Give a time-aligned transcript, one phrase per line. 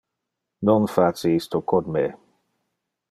[0.67, 2.05] Non face isto con me.